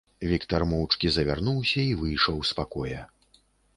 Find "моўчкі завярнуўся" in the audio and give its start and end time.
0.69-1.85